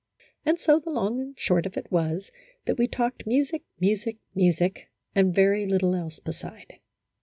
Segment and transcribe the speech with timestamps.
[0.47, 2.31] And so the long and the short of it was
[2.65, 6.79] that we talked music, music, music, and very little else beside.